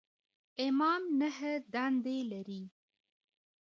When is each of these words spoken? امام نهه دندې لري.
امام 0.65 1.03
نهه 1.19 1.51
دندې 1.73 2.17
لري. 2.31 2.61